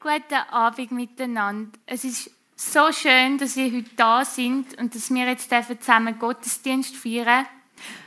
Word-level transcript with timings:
Guten 0.00 0.34
Abend 0.52 0.92
miteinander. 0.92 1.76
Es 1.84 2.04
ist 2.04 2.30
so 2.54 2.92
schön, 2.92 3.36
dass 3.36 3.56
ihr 3.56 3.72
heute 3.72 3.90
da 3.96 4.24
sind 4.24 4.78
und 4.78 4.94
dass 4.94 5.12
wir 5.12 5.26
jetzt 5.26 5.50
zusammen 5.50 6.20
Gottesdienst 6.20 6.94
feiern. 6.94 7.46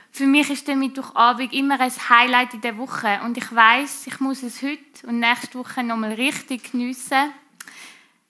Für 0.09 0.25
mich 0.25 0.49
ist 0.49 0.69
der 0.69 0.77
Mittwochabend 0.77 1.51
immer 1.51 1.77
ein 1.81 1.91
Highlight 1.91 2.53
in 2.53 2.61
der 2.61 2.77
Woche 2.77 3.19
und 3.25 3.35
ich 3.35 3.53
weiß, 3.53 4.07
ich 4.07 4.21
muss 4.21 4.41
es 4.41 4.61
heute 4.61 5.05
und 5.05 5.19
nächste 5.19 5.59
Woche 5.59 5.83
nochmal 5.83 6.13
richtig 6.13 6.71
geniessen, 6.71 7.33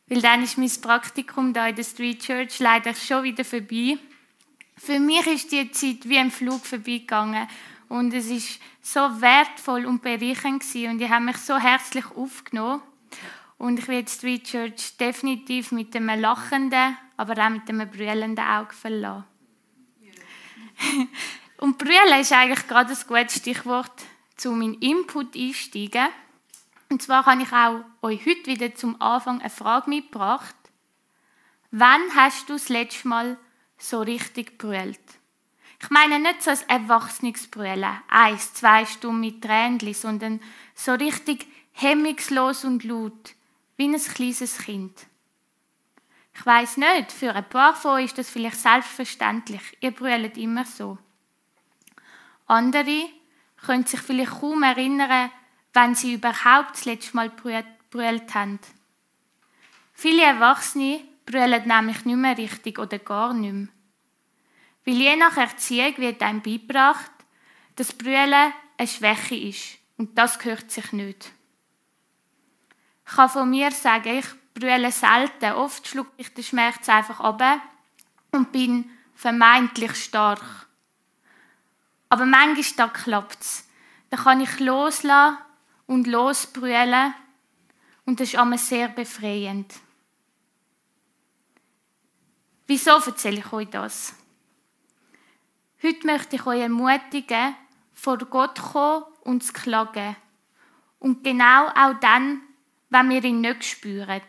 weil 0.07 0.21
dann 0.23 0.41
ist 0.41 0.57
mein 0.57 0.71
Praktikum 0.81 1.53
da 1.53 1.67
in 1.67 1.75
der 1.75 1.83
Street 1.83 2.23
Church 2.23 2.57
leider 2.57 2.95
schon 2.95 3.25
wieder 3.25 3.45
vorbei. 3.45 3.99
Für 4.75 4.99
mich 4.99 5.27
ist 5.27 5.51
die 5.51 5.69
Zeit 5.71 6.09
wie 6.09 6.17
ein 6.17 6.31
Flug 6.31 6.65
vorbeigegangen 6.65 7.47
und 7.89 8.11
es 8.11 8.25
ist 8.25 8.59
so 8.81 9.01
wertvoll 9.21 9.85
und 9.85 10.01
bereichernd 10.01 10.63
gewesen 10.63 10.93
und 10.93 10.99
ich 10.99 11.09
habe 11.11 11.25
mich 11.25 11.37
so 11.37 11.59
herzlich 11.59 12.05
aufgenommen. 12.15 12.81
Und 13.61 13.77
ich 13.77 13.87
werde 13.87 14.09
Street 14.09 14.45
Church 14.45 14.97
definitiv 14.99 15.71
mit 15.71 15.95
einem 15.95 16.19
lachenden, 16.19 16.97
aber 17.15 17.33
auch 17.33 17.49
mit 17.51 17.69
einem 17.69 17.87
brüllenden 17.87 18.43
Auge 18.43 18.73
verlassen. 18.73 19.23
Und 21.57 21.77
brüllen 21.77 22.19
ist 22.19 22.33
eigentlich 22.33 22.67
gerade 22.67 22.91
ein 22.91 23.07
gutes 23.07 23.35
Stichwort, 23.35 23.91
zu 24.35 24.51
meinem 24.53 24.79
Input 24.79 25.35
einsteigen. 25.35 26.07
Und 26.89 27.03
zwar 27.03 27.23
habe 27.27 27.43
ich 27.43 27.53
auch 27.53 27.83
euch 28.01 28.25
heute 28.25 28.47
wieder 28.47 28.73
zum 28.73 28.99
Anfang 28.99 29.41
eine 29.41 29.51
Frage 29.51 29.91
mitgebracht. 29.91 30.55
Wann 31.69 32.01
hast 32.15 32.49
du 32.49 32.53
das 32.53 32.67
letzte 32.69 33.09
Mal 33.09 33.37
so 33.77 34.01
richtig 34.01 34.57
brüllt? 34.57 34.99
Ich 35.79 35.91
meine 35.91 36.17
nicht 36.17 36.41
so 36.41 36.49
ein 36.49 36.67
erwachsenes 36.67 37.45
Brüllen, 37.45 37.85
eins, 38.07 38.55
zwei 38.55 38.87
Stunden 38.87 39.19
mit 39.19 39.43
Tränchen, 39.43 39.93
sondern 39.93 40.41
so 40.73 40.93
richtig 40.93 41.45
hemmungslos 41.73 42.65
und 42.65 42.83
laut 42.83 43.35
wie 43.81 43.87
ein 43.87 43.99
kleines 43.99 44.59
Kind. 44.59 45.07
Ich 46.35 46.45
weiß 46.45 46.77
nicht, 46.77 47.11
für 47.11 47.33
ein 47.33 47.49
paar 47.49 47.75
von 47.75 47.95
euch 47.95 48.05
ist 48.05 48.19
das 48.19 48.29
vielleicht 48.29 48.57
selbstverständlich. 48.57 49.61
Ihr 49.81 49.89
brüllt 49.89 50.37
immer 50.37 50.65
so. 50.65 50.99
Andere 52.45 53.09
können 53.57 53.87
sich 53.87 53.99
vielleicht 53.99 54.39
kaum 54.39 54.61
erinnern, 54.61 55.31
wenn 55.73 55.95
sie 55.95 56.13
überhaupt 56.13 56.73
das 56.73 56.85
letzte 56.85 57.15
Mal 57.15 57.31
brüllt 57.31 58.35
haben. 58.35 58.59
Viele 59.93 60.23
Erwachsene 60.25 61.01
brüllen 61.25 61.67
nämlich 61.67 62.05
nicht 62.05 62.17
mehr 62.17 62.37
richtig 62.37 62.77
oder 62.77 62.99
gar 62.99 63.33
nicht 63.33 63.51
mehr. 63.51 63.67
Weil 64.85 64.93
je 64.93 65.15
nach 65.15 65.37
Erziehung 65.37 65.97
wird 65.97 66.21
einem 66.21 66.41
beigebracht, 66.41 67.11
dass 67.77 67.93
Brüllen 67.93 68.53
eine 68.77 68.87
Schwäche 68.87 69.35
ist. 69.35 69.79
Und 69.97 70.15
das 70.17 70.37
gehört 70.37 70.69
sich 70.69 70.91
nicht. 70.91 71.31
Ich 73.11 73.17
kann 73.17 73.29
von 73.29 73.49
mir 73.49 73.71
sagen, 73.71 74.19
ich 74.19 74.25
brülle 74.53 74.89
selten. 74.89 75.51
Oft 75.51 75.85
schlucke 75.85 76.13
ich 76.15 76.33
den 76.33 76.45
Schmerz 76.45 76.87
einfach 76.87 77.19
ab 77.19 77.43
und 78.31 78.53
bin 78.53 78.89
vermeintlich 79.15 80.01
stark. 80.01 80.41
Aber 82.07 82.25
manchmal 82.25 82.89
klappt 82.89 83.41
es. 83.41 83.67
Da 84.09 84.15
kann 84.15 84.39
ich 84.39 84.61
loslassen 84.61 85.37
und 85.87 86.07
losbrüllen 86.07 87.13
und 88.05 88.21
das 88.21 88.29
ist 88.29 88.39
immer 88.39 88.57
sehr 88.57 88.87
befreiend. 88.87 89.73
Wieso 92.65 92.91
erzähle 92.91 93.39
ich 93.39 93.51
euch 93.51 93.69
das? 93.69 94.13
Heute 95.83 96.07
möchte 96.07 96.37
ich 96.37 96.45
euch 96.45 96.61
ermutigen, 96.61 97.55
vor 97.93 98.17
Gott 98.19 98.57
zu 98.57 98.63
kommen 98.63 99.03
und 99.25 99.43
zu 99.43 99.51
klagen. 99.51 100.15
Und 100.99 101.25
genau 101.25 101.67
auch 101.67 101.99
dann, 101.99 102.43
wenn 102.91 103.09
wir 103.09 103.23
ihn 103.23 103.41
nicht 103.41 103.63
spüren. 103.63 104.21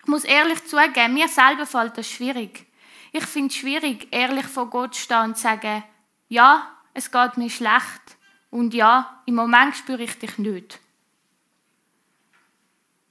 Ich 0.00 0.06
muss 0.06 0.24
ehrlich 0.24 0.64
zugeben, 0.64 1.12
mir 1.12 1.28
selber 1.28 1.66
fällt 1.66 1.98
das 1.98 2.08
schwierig. 2.08 2.66
Ich 3.12 3.26
finde 3.26 3.48
es 3.48 3.56
schwierig, 3.56 4.08
ehrlich 4.10 4.46
vor 4.46 4.70
Gott 4.70 4.94
zu 4.94 5.02
stehen 5.02 5.24
und 5.24 5.36
zu 5.36 5.42
sagen, 5.42 5.84
ja, 6.28 6.66
es 6.94 7.10
geht 7.10 7.36
mir 7.36 7.50
schlecht 7.50 8.16
und 8.50 8.72
ja, 8.72 9.22
im 9.26 9.34
Moment 9.34 9.76
spüre 9.76 10.04
ich 10.04 10.18
dich 10.18 10.38
nicht. 10.38 10.80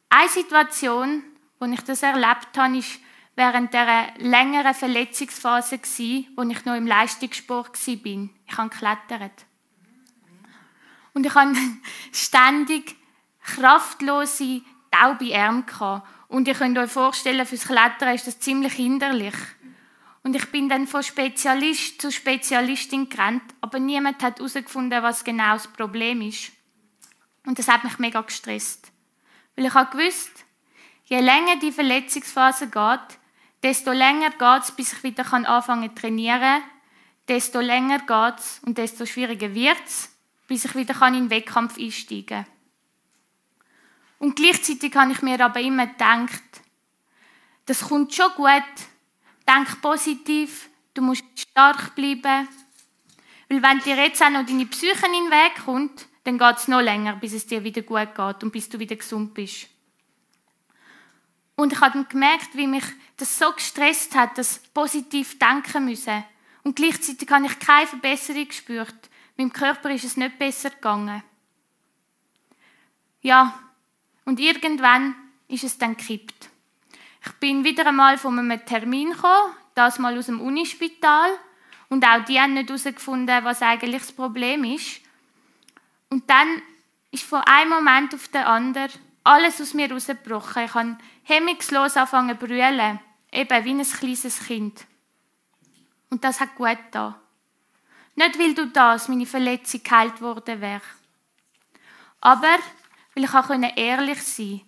Eine 0.10 0.30
Situation, 0.30 1.24
wo 1.60 1.66
ich 1.66 1.82
das 1.82 2.02
erlebt 2.02 2.58
habe, 2.58 2.78
ist 2.78 3.00
während 3.36 3.74
der 3.74 4.14
längeren 4.18 4.74
Verletzungsphase, 4.74 5.80
wo 6.36 6.44
ich 6.44 6.66
noch 6.66 6.76
im 6.76 6.88
Leistungssport 6.88 7.88
war. 7.88 8.30
Ich 8.48 8.58
habe 8.58 8.70
geklettert. 8.70 9.46
Und 11.14 11.26
ich 11.26 11.36
habe 11.36 11.54
ständig 12.12 12.97
kraftlose, 13.56 14.62
taube 14.92 15.36
Arme 15.36 15.64
gehabt. 15.64 16.08
Und 16.28 16.48
ihr 16.48 16.54
könnt 16.54 16.78
euch 16.78 16.92
vorstellen, 16.92 17.46
fürs 17.46 17.66
Klettern 17.66 18.14
ist 18.14 18.28
das 18.28 18.40
ziemlich 18.40 18.74
hinderlich. 18.74 19.36
Und 20.24 20.36
ich 20.36 20.52
bin 20.52 20.68
dann 20.68 20.88
von 20.88 21.04
Spezialist 21.04 22.02
zu 22.02 22.12
Spezialistin 22.12 23.08
gerannt, 23.08 23.44
aber 23.62 23.80
niemand 23.80 24.22
hat 24.22 24.40
herausgefunden, 24.40 25.02
was 25.02 25.24
genau 25.24 25.54
das 25.54 25.68
Problem 25.68 26.22
ist. 26.22 26.52
Und 27.46 27.58
das 27.58 27.70
hat 27.70 27.86
mich 27.86 27.98
mega 27.98 28.22
gestresst. 28.22 28.92
Weil 29.56 29.66
ich 29.68 29.74
gewusst, 29.74 30.46
je 31.06 31.22
länger 31.22 31.56
die 31.62 31.72
Verletzungsphase 31.72 32.68
geht, 32.68 33.20
desto 33.64 33.92
länger 33.92 34.32
geht 34.32 34.64
es, 34.64 34.72
bis 34.72 34.94
ich 34.94 35.04
wieder 35.04 35.34
anfangen 35.34 35.90
zu 35.90 36.02
trainieren 36.02 36.62
desto 37.28 37.60
länger 37.60 38.00
geht 38.00 38.40
es 38.40 38.60
und 38.66 38.78
desto 38.78 39.06
schwieriger 39.06 39.54
wird 39.54 39.86
es, 39.86 40.10
bis 40.48 40.66
ich 40.66 40.76
wieder 40.76 41.08
in 41.08 41.14
den 41.14 41.30
Wettkampf 41.30 41.78
einsteigen 41.78 42.26
kann. 42.26 42.46
Und 44.20 44.36
gleichzeitig 44.36 44.96
habe 44.96 45.12
ich 45.12 45.22
mir 45.22 45.44
aber 45.44 45.60
immer 45.60 45.88
gedacht, 45.88 46.44
das 47.66 47.82
kommt 47.82 48.14
schon 48.14 48.32
gut. 48.36 48.64
Denk 49.48 49.82
positiv, 49.82 50.70
du 50.94 51.02
musst 51.02 51.24
stark 51.36 51.96
bleiben. 51.96 52.48
Weil 53.50 53.64
wenn 53.64 53.80
dir 53.80 53.96
jetzt 53.96 54.22
auch 54.22 54.30
noch 54.30 54.46
deine 54.46 54.66
Psyche 54.66 55.06
in 55.06 55.12
den 55.12 55.32
Weg 55.32 55.64
kommt, 55.64 56.08
dann 56.24 56.38
geht 56.38 56.58
es 56.58 56.68
noch 56.68 56.82
länger, 56.82 57.16
bis 57.16 57.34
es 57.34 57.46
dir 57.46 57.64
wieder 57.64 57.82
gut 57.82 58.14
geht 58.16 58.44
und 58.44 58.52
bis 58.52 58.68
du 58.68 58.80
wieder 58.80 58.96
gesund 58.96 59.34
bist. 59.34 59.68
Und 61.56 61.74
ich 61.74 61.82
habe 61.82 61.94
dann 61.94 62.10
gemerkt, 62.10 62.56
wie 62.56 62.68
mich 62.68 62.84
das 63.16 63.40
so 63.40 63.52
gestresst 63.52 64.16
hat, 64.16 64.38
das 64.38 64.60
positiv 64.74 65.40
denken 65.40 65.86
müssen. 65.86 66.24
Und 66.64 66.76
gleichzeitig 66.76 67.30
habe 67.32 67.46
ich 67.46 67.60
keine 67.60 67.88
Verbesserung 67.88 68.48
gespürt. 68.48 69.10
Meinem 69.38 69.54
Körper 69.54 69.90
ist 69.90 70.04
es 70.04 70.18
nicht 70.18 70.38
besser 70.38 70.70
gegangen. 70.70 71.24
Ja, 73.22 73.58
und 74.28 74.42
irgendwann 74.42 75.16
ist 75.48 75.64
es 75.64 75.78
dann 75.78 75.96
gekippt. 75.96 76.50
Ich 77.26 77.32
bin 77.40 77.64
wieder 77.64 77.88
einmal 77.88 78.18
von 78.18 78.38
einem 78.38 78.66
Termin 78.66 79.12
gekommen, 79.12 79.54
das 79.74 80.00
mal 80.00 80.18
aus 80.18 80.26
dem 80.26 80.42
Unispital. 80.42 81.30
Und 81.88 82.06
auch 82.06 82.26
die 82.26 82.38
haben 82.38 82.54
nicht 82.54 82.68
herausgefunden, 82.68 83.46
was 83.46 83.62
eigentlich 83.62 84.02
das 84.02 84.12
Problem 84.12 84.66
ist. 84.66 85.00
Und 86.10 86.30
dann 86.30 86.62
ist 87.12 87.24
von 87.24 87.40
einem 87.40 87.70
Moment 87.70 88.14
auf 88.14 88.28
den 88.28 88.44
anderen 88.44 88.92
alles 89.24 89.62
aus 89.62 89.74
mir 89.74 89.90
rausgebrochen. 89.90 90.66
Ich 90.66 90.74
habe 90.74 90.98
hemmungslos 91.24 91.96
angefangen 91.96 92.38
zu 92.38 92.46
brüllen, 92.46 93.00
eben 93.32 93.64
wie 93.64 93.72
ein 93.72 93.84
kleines 93.84 94.46
Kind. 94.46 94.86
Und 96.10 96.26
das 96.26 96.42
hat 96.42 96.54
gut 96.56 96.80
da. 96.92 97.18
Nicht, 98.16 98.38
weil 98.38 98.54
du 98.54 98.68
das, 98.68 99.08
meine 99.08 99.26
Verletzung, 99.26 99.84
geheilt 99.84 100.20
worden 100.20 100.60
wäre. 100.60 100.82
Aber 102.20 102.58
weil 103.18 103.24
ich 103.24 103.34
auch 103.34 103.50
ehrlich 103.50 104.22
sein 104.22 104.48
konnte. 104.48 104.66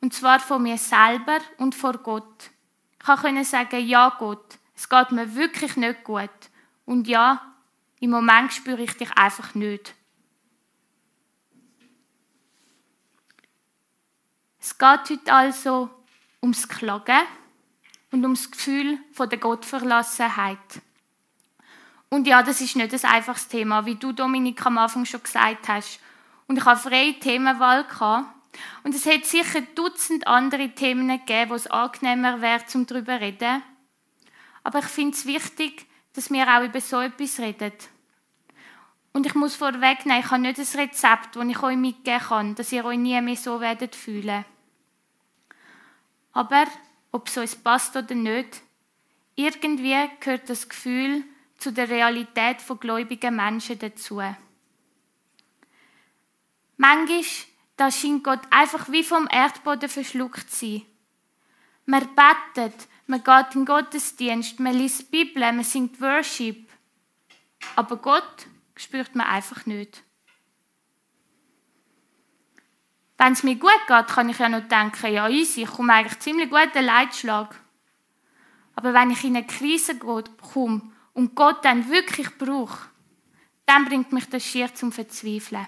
Und 0.00 0.14
zwar 0.14 0.38
von 0.38 0.62
mir 0.62 0.78
selber 0.78 1.38
und 1.56 1.74
vor 1.74 1.94
Gott. 1.94 2.50
Ich 2.92 3.04
konnte 3.04 3.44
sagen, 3.44 3.84
ja 3.84 4.14
Gott, 4.16 4.58
es 4.76 4.88
geht 4.88 5.10
mir 5.10 5.34
wirklich 5.34 5.76
nicht 5.76 6.04
gut. 6.04 6.30
Und 6.84 7.08
ja, 7.08 7.56
im 7.98 8.10
Moment 8.10 8.52
spüre 8.52 8.82
ich 8.82 8.96
dich 8.96 9.10
einfach 9.14 9.56
nicht. 9.56 9.94
Es 14.60 14.78
geht 14.78 15.10
heute 15.10 15.32
also 15.32 15.90
ums 16.40 16.68
Klagen 16.68 17.26
und 18.12 18.22
ums 18.22 18.48
Gefühl 18.48 18.98
von 19.12 19.28
der 19.28 19.38
Gottverlassenheit. 19.38 20.82
Und 22.10 22.28
ja, 22.28 22.44
das 22.44 22.60
ist 22.60 22.76
nicht 22.76 22.94
ein 22.94 23.10
einfaches 23.10 23.48
Thema, 23.48 23.84
wie 23.86 23.96
du, 23.96 24.12
Dominik, 24.12 24.64
am 24.64 24.78
Anfang 24.78 25.04
schon 25.04 25.22
gesagt 25.22 25.66
hast. 25.66 26.00
Und 26.48 26.56
ich 26.56 26.64
hatte 26.64 26.88
freie 26.88 27.18
Themenwahl. 27.20 27.86
Und 28.82 28.94
es 28.94 29.04
hätte 29.04 29.26
sicher 29.26 29.60
Dutzend 29.74 30.26
andere 30.26 30.70
Themen 30.70 31.08
gegeben, 31.08 31.50
wo 31.50 31.54
es 31.54 31.68
angenehmer 31.68 32.40
wäre, 32.40 32.64
um 32.74 32.86
darüber 32.86 33.18
zu 33.18 33.20
reden. 33.20 33.62
Aber 34.64 34.80
ich 34.80 34.86
finde 34.86 35.16
es 35.16 35.26
wichtig, 35.26 35.86
dass 36.14 36.30
wir 36.30 36.48
auch 36.48 36.64
über 36.64 36.80
so 36.80 37.00
etwas 37.00 37.38
reden. 37.38 37.72
Und 39.12 39.26
ich 39.26 39.34
muss 39.34 39.56
vorwegnehmen, 39.56 40.20
ich 40.20 40.30
habe 40.30 40.42
nicht 40.42 40.58
ein 40.58 40.80
Rezept, 40.80 41.36
das 41.36 41.44
ich 41.46 41.62
euch 41.62 41.76
mitgeben 41.76 42.20
kann, 42.20 42.54
dass 42.54 42.72
ihr 42.72 42.84
euch 42.84 42.98
nie 42.98 43.20
mehr 43.20 43.36
so 43.36 43.60
werdet 43.60 43.94
fühlen. 43.94 44.44
Aber, 46.32 46.66
ob 47.12 47.28
es 47.36 47.56
passt 47.56 47.96
oder 47.96 48.14
nicht, 48.14 48.62
irgendwie 49.34 49.96
gehört 50.20 50.48
das 50.48 50.68
Gefühl 50.68 51.24
zu 51.56 51.72
der 51.72 51.88
Realität 51.88 52.62
von 52.62 52.78
gläubigen 52.78 53.36
Menschen 53.36 53.78
dazu. 53.78 54.22
Manchmal 56.78 57.22
da 57.76 57.92
scheint 57.92 58.24
Gott 58.24 58.40
einfach 58.50 58.90
wie 58.90 59.04
vom 59.04 59.28
Erdboden 59.30 59.88
verschluckt 59.88 60.50
zu 60.50 60.66
sein. 60.66 60.82
Man 61.86 62.08
betet, 62.14 62.88
man 63.06 63.22
geht 63.22 63.54
in 63.54 63.60
den 63.60 63.66
Gottesdienst, 63.66 64.58
man 64.60 64.74
liest 64.74 65.00
die 65.00 65.24
Bibel, 65.24 65.40
man 65.52 65.64
singt 65.64 66.00
Worship. 66.00 66.68
Aber 67.76 67.96
Gott 67.96 68.46
spürt 68.74 69.14
man 69.14 69.26
einfach 69.26 69.64
nicht. 69.66 70.02
Wenn 73.16 73.32
es 73.32 73.42
mir 73.42 73.56
gut 73.56 73.86
geht, 73.86 74.08
kann 74.08 74.28
ich 74.28 74.38
ja 74.38 74.48
noch 74.48 74.68
denken, 74.68 75.12
ja 75.12 75.28
easy, 75.28 75.62
ich 75.62 75.70
komme 75.70 75.92
eigentlich 75.92 76.18
ziemlich 76.20 76.50
gut 76.50 76.74
den 76.74 76.84
Leitschlag. 76.84 77.54
Aber 78.76 78.94
wenn 78.94 79.10
ich 79.10 79.24
in 79.24 79.36
eine 79.36 79.46
Krise 79.46 79.98
komme 79.98 80.92
und 81.12 81.34
Gott 81.34 81.64
dann 81.64 81.88
wirklich 81.90 82.36
brauche, 82.38 82.88
dann 83.66 83.84
bringt 83.86 84.12
mich 84.12 84.28
das 84.28 84.44
schier 84.44 84.72
zum 84.74 84.92
Verzweifeln. 84.92 85.66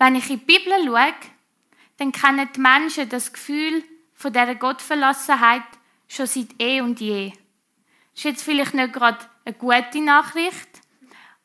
Wenn 0.00 0.14
ich 0.14 0.30
in 0.30 0.38
die 0.38 0.46
Bibel 0.46 0.72
schaue, 0.82 1.12
dann 1.98 2.10
kennen 2.10 2.48
die 2.56 2.60
Menschen 2.60 3.06
das 3.10 3.34
Gefühl 3.34 3.84
von 4.14 4.32
dieser 4.32 4.54
Gottverlassenheit 4.54 5.62
schon 6.08 6.26
seit 6.26 6.58
eh 6.58 6.80
und 6.80 6.98
je. 7.00 7.32
Das 7.32 7.38
ist 8.14 8.24
jetzt 8.24 8.42
vielleicht 8.42 8.72
nicht 8.72 8.94
gerade 8.94 9.18
eine 9.44 9.54
gute 9.54 10.00
Nachricht, 10.00 10.80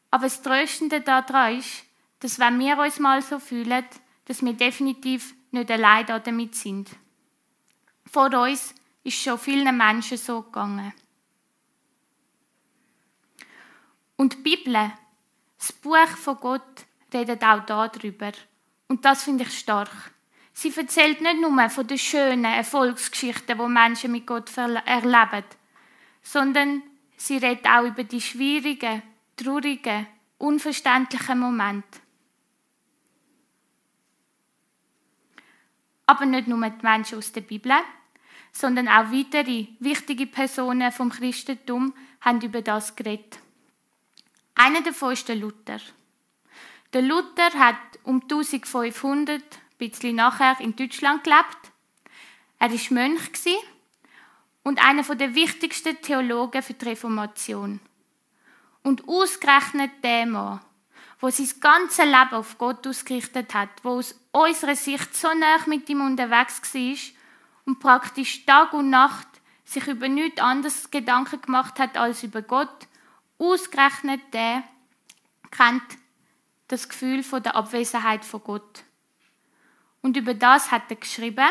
aber 0.09 0.23
das 0.23 0.41
Tröstende 0.41 1.01
daran 1.01 1.59
ist, 1.59 1.83
dass 2.21 2.39
wenn 2.39 2.57
wir 2.57 2.77
uns 2.77 2.97
mal 2.97 3.21
so 3.21 3.39
fühlen, 3.39 3.83
dass 4.23 4.41
wir 4.41 4.53
definitiv 4.53 5.35
nicht 5.51 5.69
allein 5.69 6.05
damit 6.05 6.55
sind. 6.55 6.89
Vor 8.09 8.33
uns 8.33 8.73
ist 9.03 9.21
schon 9.21 9.37
vielen 9.37 9.75
Menschen 9.75 10.17
so 10.17 10.43
gegangen. 10.43 10.93
Und 14.15 14.33
die 14.33 14.55
Bibel, 14.55 14.93
das 15.57 15.73
Buch 15.73 16.07
von 16.07 16.37
Gott, 16.37 16.84
redet 17.15 17.43
auch 17.43 17.65
darüber. 17.65 18.31
Und 18.87 19.03
das 19.05 19.23
finde 19.23 19.43
ich 19.43 19.57
stark. 19.57 19.89
Sie 20.53 20.73
erzählt 20.75 21.21
nicht 21.21 21.41
nur 21.41 21.69
von 21.69 21.87
den 21.87 21.97
schönen 21.97 22.45
Erfolgsgeschichten, 22.45 23.57
die 23.57 23.67
Menschen 23.67 24.11
mit 24.11 24.25
Gott 24.25 24.55
erleben, 24.57 25.43
sondern 26.21 26.81
sie 27.17 27.37
redet 27.37 27.65
auch 27.67 27.83
über 27.83 28.03
die 28.03 28.21
schwierigen, 28.21 29.01
traurigen, 29.35 30.07
unverständlichen 30.37 31.39
Momente. 31.39 31.99
Aber 36.07 36.25
nicht 36.25 36.47
nur 36.47 36.69
die 36.69 36.85
Menschen 36.85 37.17
aus 37.17 37.31
der 37.31 37.41
Bibel, 37.41 37.73
sondern 38.51 38.87
auch 38.87 39.11
weitere 39.11 39.67
wichtige 39.79 40.27
Personen 40.27 40.91
vom 40.91 41.09
Christentum 41.09 41.93
haben 42.21 42.41
über 42.41 42.61
das 42.61 42.95
geredet. 42.95 43.39
Einer 44.53 44.81
davon 44.81 45.11
ist 45.11 45.27
der 45.27 45.35
Luther. 45.35 45.79
Der 46.95 47.01
Luther 47.01 47.51
hat 47.59 47.75
um 48.03 48.21
1500, 48.21 49.41
ein 49.41 49.41
bisschen 49.77 50.15
nachher, 50.15 50.55
in 50.61 50.77
Deutschland 50.77 51.25
gelebt. 51.25 51.73
Er 52.57 52.71
war 52.71 52.79
Mönch 52.91 53.31
und 54.63 54.81
einer 54.81 55.03
der 55.03 55.35
wichtigsten 55.35 56.01
Theologen 56.01 56.63
für 56.63 56.73
die 56.73 56.85
Reformation. 56.85 57.81
Und 58.81 59.09
ausgerechnet 59.09 59.91
der 60.05 60.25
Mann, 60.25 60.61
wo 61.19 61.29
sein 61.29 61.51
ganzes 61.59 62.05
Leben 62.05 62.31
auf 62.31 62.57
Gott 62.57 62.87
ausgerichtet 62.87 63.53
hat, 63.53 63.71
wo 63.83 63.97
aus 63.97 64.17
unserer 64.31 64.77
Sicht 64.77 65.17
so 65.17 65.27
nah 65.33 65.57
mit 65.65 65.89
ihm 65.89 65.99
unterwegs 65.99 66.73
war 66.73 66.97
und 67.65 67.79
praktisch 67.81 68.45
Tag 68.45 68.71
und 68.71 68.89
Nacht 68.89 69.27
sich 69.65 69.85
über 69.87 70.07
nichts 70.07 70.39
anderes 70.39 70.89
Gedanken 70.91 71.41
gemacht 71.41 71.77
hat 71.77 71.97
als 71.97 72.23
über 72.23 72.41
Gott, 72.41 72.87
ausgerechnet 73.37 74.21
der 74.33 74.63
kennt 75.51 75.83
das 76.67 76.89
Gefühl 76.89 77.23
von 77.23 77.43
der 77.43 77.55
Abwesenheit 77.55 78.25
von 78.25 78.43
Gott. 78.43 78.83
Und 80.01 80.17
über 80.17 80.33
das 80.33 80.71
hat 80.71 80.83
er 80.89 80.95
geschrieben. 80.97 81.49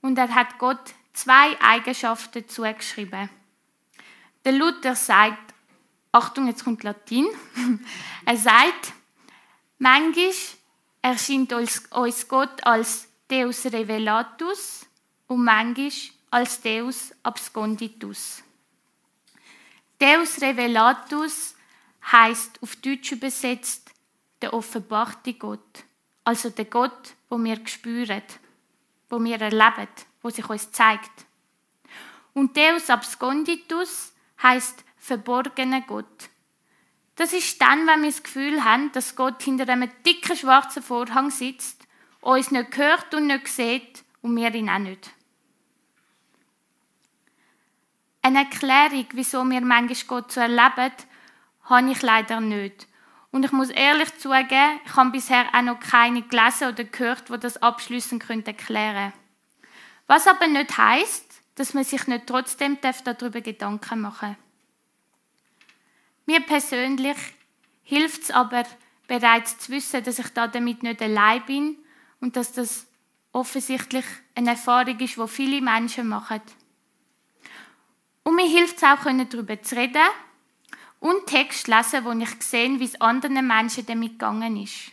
Und 0.00 0.18
er 0.18 0.34
hat 0.34 0.58
Gott 0.58 0.94
zwei 1.12 1.58
Eigenschaften 1.60 2.48
zugeschrieben. 2.48 3.30
Der 4.44 4.52
Luther 4.52 4.94
sagt, 4.94 5.54
Achtung, 6.12 6.46
jetzt 6.46 6.64
kommt 6.64 6.82
Latin. 6.82 7.26
er 8.24 8.36
sagt, 8.36 8.92
manchmal 9.78 10.32
erscheint 11.02 11.52
uns 11.52 12.28
Gott 12.28 12.64
als 12.66 13.08
Deus 13.28 13.64
revelatus 13.64 14.86
und 15.26 15.44
manchmal 15.44 15.90
als 16.30 16.60
Deus 16.60 17.12
absconditus. 17.22 18.42
Deus 20.00 20.40
revelatus 20.40 21.53
heißt 22.10 22.62
auf 22.62 22.76
Deutsch 22.76 23.12
übersetzt 23.12 23.90
der 24.42 24.52
offenbarte 24.52 25.34
Gott, 25.34 25.84
also 26.24 26.50
der 26.50 26.66
Gott, 26.66 27.14
wo 27.28 27.38
wir 27.38 27.66
spüren, 27.66 28.22
wo 29.08 29.22
wir 29.22 29.40
erleben, 29.40 29.88
wo 30.22 30.30
sich 30.30 30.48
uns 30.48 30.70
zeigt. 30.72 31.26
Und 32.34 32.56
Deus 32.56 32.90
absconditus 32.90 34.12
heißt 34.42 34.84
verborgener 34.98 35.82
Gott. 35.82 36.30
Das 37.16 37.32
ist 37.32 37.60
dann, 37.60 37.86
wenn 37.86 38.02
wir 38.02 38.10
das 38.10 38.22
Gefühl 38.22 38.64
haben, 38.64 38.90
dass 38.92 39.14
Gott 39.14 39.42
hinter 39.42 39.68
einem 39.68 39.90
dicken 40.04 40.36
schwarzen 40.36 40.82
Vorhang 40.82 41.30
sitzt, 41.30 41.86
uns 42.20 42.50
nicht 42.50 42.76
hört 42.76 43.14
und 43.14 43.28
nicht 43.28 43.48
sieht 43.48 44.04
und 44.20 44.34
wir 44.36 44.52
ihn 44.54 44.68
auch 44.68 44.78
nicht. 44.78 45.10
Eine 48.22 48.38
Erklärung, 48.40 49.06
wieso 49.12 49.44
wir 49.44 49.60
manchmal 49.60 50.06
Gott 50.06 50.32
so 50.32 50.40
erleben, 50.40 50.92
habe 51.64 51.90
ich 51.90 52.02
leider 52.02 52.40
nicht. 52.40 52.86
Und 53.30 53.44
ich 53.44 53.52
muss 53.52 53.70
ehrlich 53.70 54.16
zugeben, 54.18 54.80
ich 54.84 54.96
habe 54.96 55.10
bisher 55.10 55.46
auch 55.52 55.62
noch 55.62 55.80
keine 55.80 56.22
gelesen 56.22 56.68
oder 56.68 56.84
gehört, 56.84 57.28
die 57.28 57.38
das 57.38 57.60
abschließend 57.60 58.28
erklären 58.28 58.94
können. 58.94 59.12
Was 60.06 60.26
aber 60.28 60.46
nicht 60.46 60.76
heißt, 60.76 61.42
dass 61.56 61.74
man 61.74 61.84
sich 61.84 62.06
nicht 62.06 62.26
trotzdem 62.26 62.78
darüber 62.80 63.40
Gedanken 63.40 64.00
machen 64.00 64.30
darf. 64.30 64.44
Mir 66.26 66.40
persönlich 66.40 67.16
hilft 67.82 68.22
es 68.22 68.30
aber 68.30 68.64
bereits 69.06 69.58
zu 69.58 69.72
wissen, 69.72 70.02
dass 70.02 70.18
ich 70.18 70.28
da 70.28 70.48
damit 70.48 70.82
nicht 70.82 71.02
allein 71.02 71.44
bin 71.44 71.76
und 72.20 72.36
dass 72.36 72.52
das 72.52 72.86
offensichtlich 73.32 74.04
eine 74.34 74.50
Erfahrung 74.50 74.98
ist, 74.98 75.16
die 75.16 75.28
viele 75.28 75.60
Menschen 75.60 76.08
machen. 76.08 76.40
Und 78.22 78.36
mir 78.36 78.48
hilft 78.48 78.78
es 78.78 78.82
auch, 78.82 79.04
darüber 79.04 79.60
zu 79.60 79.76
reden 79.76 80.02
und 81.04 81.26
Text 81.26 81.68
lesen, 81.68 82.02
wo 82.06 82.12
ich 82.12 82.42
sehe, 82.42 82.80
wie 82.80 82.84
es 82.84 82.98
anderen 82.98 83.46
Menschen 83.46 83.84
damit 83.84 84.12
gegangen 84.12 84.56
ist. 84.56 84.90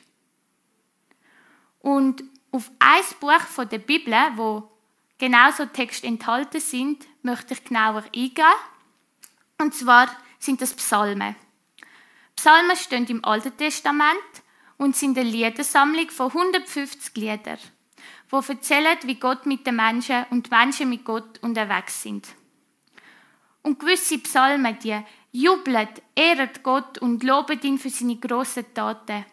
Und 1.80 2.22
auf 2.52 2.70
ein 2.80 3.04
Buch 3.22 3.40
von 3.40 3.70
der 3.70 3.78
Bibel, 3.78 4.14
wo 4.36 4.70
genauso 5.18 5.68
Texte 5.68 6.08
enthalten 6.08 6.60
sind, 6.60 7.08
möchte 7.22 7.54
ich 7.54 7.64
genauer 7.64 8.04
eingehen. 8.14 8.46
Und 9.58 9.74
zwar 9.74 10.10
sind 10.38 10.62
das 10.62 10.74
Psalmen. 10.74 11.38
Psalmen 12.36 12.76
stehen 12.76 13.08
im 13.08 13.24
Alten 13.24 13.56
Testament 13.56 14.18
und 14.76 14.98
sind 14.98 15.18
eine 15.18 15.30
Liedersammlung 15.30 16.10
von 16.10 16.28
150 16.28 17.16
Liedern, 17.16 17.58
die 18.30 18.50
erzählen, 18.50 18.98
wie 19.04 19.16
Gott 19.16 19.46
mit 19.46 19.66
den 19.66 19.78
Menschen 19.78 20.26
und 20.30 20.48
die 20.48 20.50
Menschen 20.50 20.90
mit 20.90 21.06
Gott 21.06 21.42
unterwegs 21.42 22.04
sind. 22.04 22.28
Und 23.64 23.80
gewisse 23.80 24.18
Psalmen, 24.18 24.78
die 24.80 25.00
jubeln, 25.32 25.88
ehren 26.16 26.50
Gott 26.64 26.98
und 26.98 27.24
loben 27.24 27.62
ihn 27.62 27.78
für 27.78 27.90
seine 27.90 28.18
grossen 28.18 28.74
Taten. 28.74 29.26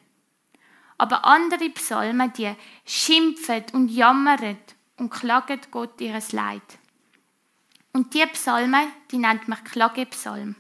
Aber 0.97 1.25
andere 1.25 1.71
Psalmen, 1.71 2.33
die 2.33 2.55
schimpfen 2.85 3.65
und 3.73 3.89
jammern 3.89 4.59
und 4.97 5.11
klagen 5.11 5.61
Gott 5.71 6.01
ihres 6.01 6.33
Leid. 6.33 6.79
Und 7.93 8.15
die 8.15 8.27
Psalmen, 8.27 8.89
die 9.11 9.19
nennt 9.19 9.49
man 9.49 9.63
Klagepsalm. 9.65 10.57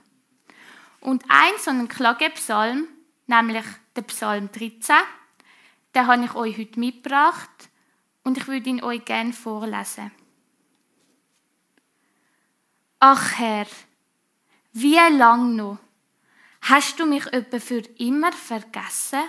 Und 1.00 1.24
ein 1.28 1.52
so 1.58 1.70
ein 1.70 1.88
Klagepsalm, 1.88 2.88
nämlich 3.26 3.64
der 3.94 4.02
Psalm 4.02 4.50
13, 4.52 4.96
den 5.94 6.06
habe 6.06 6.24
ich 6.24 6.34
euch 6.34 6.58
heute 6.58 6.80
mitgebracht 6.80 7.68
und 8.24 8.38
ich 8.38 8.46
würde 8.46 8.70
ihn 8.70 8.82
euch 8.82 9.04
gerne 9.04 9.32
vorlesen. 9.32 10.10
Ach 13.00 13.38
Herr, 13.38 13.66
wie 14.80 15.16
lang 15.16 15.56
noch? 15.56 15.78
Hast 16.62 16.98
du 16.98 17.06
mich 17.06 17.26
etwa 17.32 17.58
für 17.58 17.82
immer 17.98 18.32
vergessen? 18.32 19.22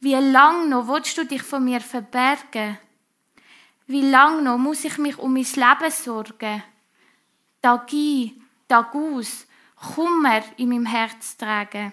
Wie 0.00 0.14
lang 0.14 0.68
noch 0.68 0.88
willst 0.88 1.16
du 1.16 1.24
dich 1.24 1.42
von 1.42 1.64
mir 1.64 1.80
verbergen? 1.80 2.78
Wie 3.86 4.02
lang 4.02 4.42
noch 4.42 4.58
muss 4.58 4.84
ich 4.84 4.98
mich 4.98 5.18
um 5.18 5.32
mein 5.32 5.44
Leben 5.44 5.90
sorgen? 5.90 6.62
Tag 7.60 7.92
ein, 7.92 8.42
Tag 8.68 8.94
aus, 8.94 9.46
Kummer 9.76 10.42
in 10.56 10.70
meinem 10.70 10.86
Herz 10.86 11.36
tragen. 11.36 11.92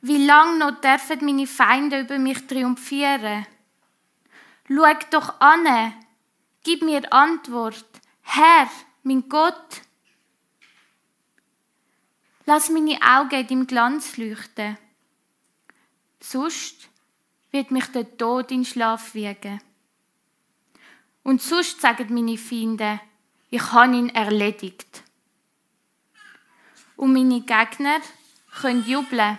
Wie 0.00 0.26
lang 0.26 0.58
noch 0.58 0.80
dürfen 0.80 1.24
meine 1.24 1.46
Feinde 1.46 2.00
über 2.00 2.18
mich 2.18 2.46
triumphieren? 2.46 3.46
Schau 4.68 4.92
doch 5.10 5.40
an, 5.40 5.94
gib 6.62 6.82
mir 6.82 7.10
Antwort. 7.12 7.86
Herr, 8.22 8.68
mein 9.02 9.28
Gott. 9.28 9.82
Lass 12.46 12.68
meine 12.68 13.00
Augen 13.00 13.46
im 13.48 13.66
Glanz 13.66 14.16
leuchten. 14.18 14.76
Sonst 16.20 16.88
wird 17.50 17.70
mich 17.70 17.86
der 17.86 18.16
Tod 18.16 18.50
in 18.50 18.64
Schlaf 18.64 19.14
wiegen. 19.14 19.60
Und 21.22 21.40
sonst 21.40 21.80
sagen 21.80 22.12
meine 22.12 22.36
Feinde, 22.36 23.00
ich 23.48 23.72
habe 23.72 23.96
ihn 23.96 24.10
erledigt. 24.10 25.02
Und 26.96 27.14
meine 27.14 27.40
Gegner 27.40 28.00
können 28.60 28.84
jubeln, 28.84 29.38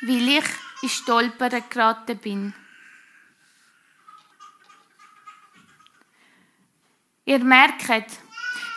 weil 0.00 0.28
ich 0.28 0.44
in 0.82 0.88
Stolpern 0.88 1.62
geraten 1.68 2.18
bin. 2.18 2.54
Ihr 7.26 7.42
merkt, 7.42 8.18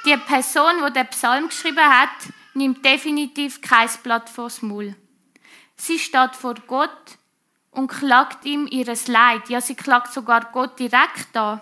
die 0.06 0.18
Person, 0.18 0.86
die 0.86 0.94
den 0.94 1.08
Psalm 1.08 1.48
geschrieben 1.48 1.86
hat, 1.86 2.10
nimmt 2.58 2.84
definitiv 2.84 3.62
kein 3.62 3.90
Blatt 4.04 4.30
vors 4.30 4.62
Maul. 4.62 4.96
Sie 5.76 6.00
steht 6.00 6.36
vor 6.36 6.56
Gott 6.66 7.18
und 7.72 7.88
klagt 7.88 8.46
ihm 8.46 8.68
ihres 8.68 9.08
Leid. 9.08 9.50
Ja, 9.50 9.62
sie 9.62 9.76
klagt 9.76 10.12
sogar 10.12 10.52
Gott 10.52 10.80
direkt 10.80 11.38
an. 11.38 11.62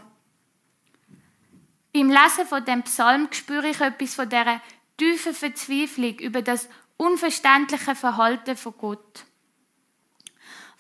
Beim 1.94 2.10
Lesen 2.10 2.48
von 2.48 2.64
dem 2.66 2.84
Psalm 2.84 3.28
spüre 3.32 3.70
ich 3.70 3.80
etwas 3.80 4.16
von 4.16 4.30
dieser 4.30 4.62
tiefen 4.98 5.34
Verzweiflung 5.34 6.18
über 6.20 6.42
das 6.42 6.68
unverständliche 6.98 7.96
Verhalten 7.96 8.56
von 8.56 8.74
Gott. 8.78 9.26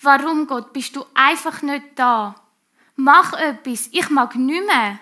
Warum, 0.02 0.48
Gott, 0.48 0.72
bist 0.74 0.96
du 0.96 1.06
einfach 1.14 1.62
nicht 1.62 1.84
da? 1.96 2.36
Mach 2.96 3.34
etwas, 3.34 3.88
ich 3.92 4.10
mag 4.10 4.36
nicht 4.36 4.66
mehr. 4.66 5.00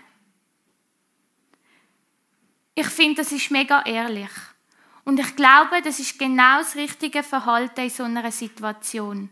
Ich 2.75 2.88
finde, 2.88 3.22
das 3.22 3.32
ist 3.32 3.51
mega 3.51 3.84
ehrlich. 3.84 4.32
Und 5.05 5.19
ich 5.19 5.36
glaube, 5.36 5.81
das 5.81 6.00
ist 6.00 6.17
genau 6.17 6.60
das 6.60 6.75
richtige 6.75 7.24
Verhalten 7.24 7.81
in 7.81 7.89
so 7.89 8.03
einer 8.03 8.31
Situation. 8.31 9.29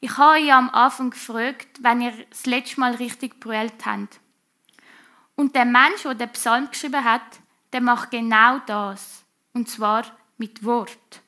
Ich 0.00 0.16
habe 0.16 0.40
ja 0.40 0.58
am 0.58 0.70
Anfang 0.70 1.10
gefragt, 1.10 1.78
wenn 1.80 2.00
ihr 2.00 2.12
das 2.30 2.46
letzte 2.46 2.80
Mal 2.80 2.94
richtig 2.94 3.38
brüllt 3.40 3.86
habt. 3.86 4.20
Und 5.34 5.54
der 5.54 5.64
Mensch, 5.64 6.02
der 6.02 6.14
den 6.14 6.30
Psalm 6.30 6.68
geschrieben 6.70 7.04
hat, 7.04 7.22
der 7.72 7.80
macht 7.80 8.10
genau 8.10 8.58
das. 8.66 9.24
Und 9.52 9.68
zwar 9.68 10.04
mit 10.38 10.64
Wort. 10.64 11.22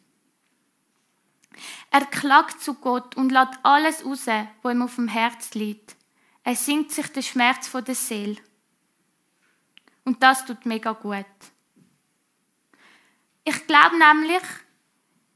Er 1.90 2.04
klagt 2.06 2.60
zu 2.60 2.74
Gott 2.74 3.16
und 3.16 3.30
lässt 3.30 3.58
alles 3.62 4.04
raus, 4.04 4.26
was 4.62 4.74
ihm 4.74 4.82
auf 4.82 4.96
dem 4.96 5.08
Herz 5.08 5.54
liegt. 5.54 5.96
Er 6.42 6.56
singt 6.56 6.90
sich 6.90 7.06
den 7.08 7.22
Schmerz 7.22 7.68
von 7.68 7.84
der 7.84 7.94
Seele. 7.94 8.36
Und 10.04 10.22
das 10.22 10.44
tut 10.44 10.66
mega 10.66 10.92
gut. 10.92 11.24
Ich 13.64 13.68
glaube 13.68 13.96
nämlich, 13.96 14.42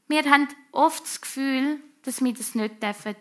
wir 0.07 0.23
haben 0.29 0.47
oft 0.71 1.01
das 1.03 1.19
Gefühl, 1.19 1.81
dass 2.03 2.23
wir 2.23 2.31
das 2.31 2.53
nicht 2.53 2.81
dürfen. 2.81 3.15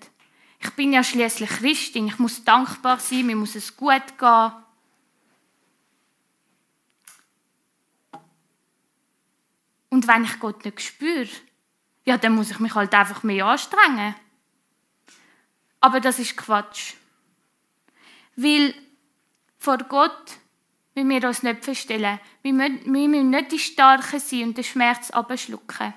Ich 0.60 0.70
bin 0.72 0.92
ja 0.92 1.02
schließlich 1.02 1.48
Christin, 1.48 2.08
ich 2.08 2.18
muss 2.18 2.44
dankbar 2.44 3.00
sein, 3.00 3.24
mir 3.24 3.34
muss 3.34 3.54
es 3.54 3.74
gut 3.74 4.18
gehen. 4.18 4.52
Und 9.88 10.06
wenn 10.06 10.24
ich 10.24 10.38
Gott 10.40 10.62
nicht 10.66 10.82
spüre, 10.82 11.30
ja, 12.04 12.18
dann 12.18 12.34
muss 12.34 12.50
ich 12.50 12.58
mich 12.58 12.74
halt 12.74 12.92
einfach 12.92 13.22
mehr 13.22 13.46
anstrengen. 13.46 14.14
Aber 15.80 16.00
das 16.00 16.18
ist 16.18 16.36
Quatsch. 16.36 16.96
Weil 18.36 18.74
vor 19.56 19.78
Gott 19.78 20.36
müssen 21.04 21.22
wir 21.22 21.28
uns 21.28 21.42
nicht 21.42 21.64
verstellen. 21.64 22.20
Wir 22.42 22.52
müssen 22.52 23.30
nicht 23.30 23.52
die 23.52 23.58
Starken 23.58 24.20
sein 24.20 24.44
und 24.44 24.56
den 24.56 24.64
Schmerz 24.64 25.10
abschlucken. 25.10 25.94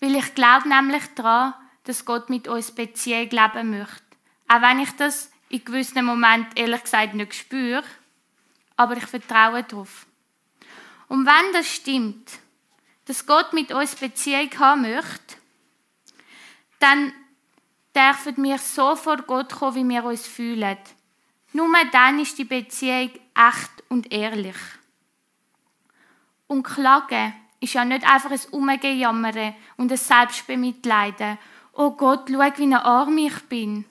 Weil 0.00 0.16
ich 0.16 0.34
glaube 0.34 0.68
nämlich 0.68 1.04
daran, 1.14 1.54
dass 1.84 2.04
Gott 2.04 2.30
mit 2.30 2.48
uns 2.48 2.72
Beziehung 2.72 3.30
leben 3.30 3.70
möchte. 3.70 4.02
Auch 4.48 4.62
wenn 4.62 4.80
ich 4.80 4.90
das 4.92 5.30
in 5.48 5.64
gewissen 5.64 6.04
Momenten 6.04 6.56
ehrlich 6.56 6.82
gesagt 6.82 7.14
nicht 7.14 7.34
spüre, 7.34 7.84
aber 8.76 8.96
ich 8.96 9.06
vertraue 9.06 9.62
darauf. 9.62 10.06
Und 11.08 11.26
wenn 11.26 11.52
das 11.52 11.68
stimmt, 11.68 12.38
dass 13.06 13.26
Gott 13.26 13.52
mit 13.52 13.72
uns 13.72 13.94
Beziehung 13.96 14.50
haben 14.58 14.82
möchte, 14.82 15.36
dann 16.78 17.12
dürfen 17.94 18.42
wir 18.42 18.58
so 18.58 18.96
vor 18.96 19.18
Gott 19.18 19.52
kommen, 19.52 19.74
wie 19.74 19.94
wir 19.94 20.04
uns 20.04 20.26
fühlen. 20.26 20.78
Nur 21.52 21.68
dann 21.92 22.20
ist 22.20 22.38
die 22.38 22.44
Beziehung 22.44 23.10
echt 23.48 23.84
und 23.88 24.12
ehrlich. 24.12 24.56
Und 26.46 26.62
Klagen 26.64 27.34
ist 27.60 27.74
ja 27.74 27.84
nicht 27.84 28.04
einfach 28.04 28.30
ein 28.30 28.40
Umgejammern 28.50 29.54
und 29.76 29.92
ein 29.92 29.98
Selbstbemitleiden. 29.98 31.38
Oh 31.72 31.92
Gott, 31.92 32.28
schau, 32.28 32.38
wie 32.38 32.74
arm 32.74 33.18
ich 33.18 33.38
bin. 33.44 33.84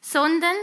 Sondern, 0.00 0.56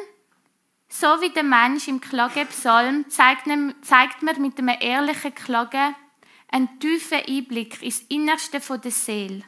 so 0.87 1.07
wie 1.21 1.29
der 1.29 1.43
Mensch 1.43 1.87
im 1.87 1.99
Klagepsalm, 1.99 3.09
zeigt, 3.09 3.47
zeigt 3.81 4.21
mir 4.23 4.39
mit 4.39 4.57
einem 4.57 4.77
ehrlichen 4.79 5.35
Klagen 5.35 5.95
einen 6.51 6.79
tiefen 6.79 7.21
Einblick 7.27 7.81
ins 7.81 8.01
Innerste 8.09 8.59
der 8.59 8.91
Seele. 8.91 9.43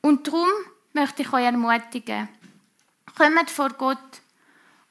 Und 0.00 0.26
darum 0.26 0.48
möchte 0.92 1.22
ich 1.22 1.32
euch 1.32 1.44
ermutigen, 1.44 2.28
kommt 3.16 3.50
vor 3.50 3.70
Gott 3.70 4.22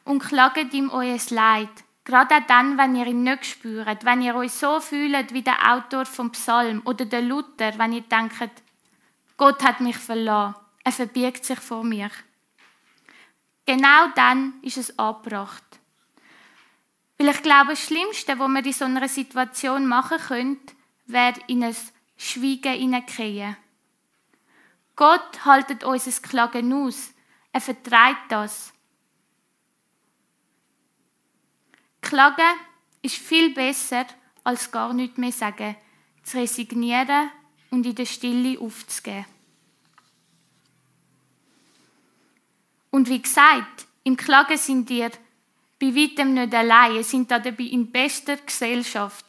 und 0.04 0.20
klagt 0.20 0.74
ihm 0.74 0.90
euer 0.90 1.18
Leid. 1.30 1.70
Gerade 2.06 2.36
auch 2.36 2.48
dann, 2.48 2.78
wenn 2.78 2.96
ihr 2.96 3.06
ihn 3.06 3.24
nicht 3.24 3.46
spürt, 3.46 4.04
wenn 4.04 4.22
ihr 4.22 4.36
euch 4.36 4.52
so 4.52 4.80
fühlt 4.80 5.34
wie 5.34 5.44
der 5.44 5.74
Autor 5.74 6.06
vom 6.06 6.32
Psalm 6.32 6.82
oder 6.86 7.06
der 7.06 7.22
Luther, 7.22 7.78
wenn 7.78 7.94
ihr 7.94 8.02
denkt, 8.02 8.64
Gott 9.38 9.64
hat 9.64 9.80
mich 9.80 9.98
verlassen, 9.98 10.56
er 10.84 10.92
verbirgt 10.92 11.46
sich 11.46 11.60
vor 11.60 11.84
mir. 11.84 12.10
Genau 13.66 14.08
dann 14.16 14.56
ist 14.64 14.78
es 14.78 14.98
angebracht. 14.98 15.64
Weil 17.20 17.30
ich 17.30 17.42
glaube, 17.44 17.72
das 17.72 17.84
Schlimmste, 17.84 18.40
was 18.40 18.50
wir 18.50 18.66
in 18.66 18.74
so 18.74 18.86
einer 18.86 19.08
Situation 19.08 19.86
machen 19.86 20.18
können, 20.18 20.60
wäre 21.06 21.40
in 21.48 21.64
ein 21.64 21.76
Schweigen 22.18 22.74
hineinkriechen. 22.74 23.56
Gott 24.96 25.46
haltet 25.46 25.84
unser 25.84 26.22
Klagen 26.22 26.74
aus. 26.74 27.14
Er 27.52 27.62
vertreibt 27.62 28.32
das. 28.32 28.74
Klagen 32.10 32.58
ist 33.04 33.18
viel 33.18 33.54
besser, 33.54 34.08
als 34.44 34.72
gar 34.72 34.94
nichts 34.94 35.20
mehr 35.20 35.32
sagen, 35.32 35.76
zu 36.24 36.40
resignieren 36.40 37.30
und 37.70 37.86
in 37.86 37.94
der 37.94 38.08
Stille 38.08 38.60
aufzugeben. 38.60 39.28
Und 42.90 43.10
wie 43.10 43.22
gesagt, 43.22 43.86
im 44.04 44.18
Klagen 44.18 44.58
sind 44.58 44.90
ihr 44.90 45.12
bei 45.80 45.96
weitem 45.96 46.34
nicht 46.34 46.56
allein, 46.56 47.04
sind 47.04 47.30
dabei 47.30 47.52
in 47.66 47.92
bester 47.92 48.38
Gesellschaft. 48.38 49.26